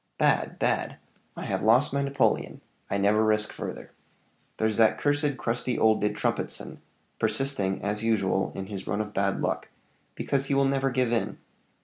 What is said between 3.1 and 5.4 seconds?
risk further. There's that cursed